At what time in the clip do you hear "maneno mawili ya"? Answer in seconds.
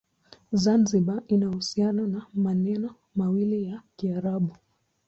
2.43-3.81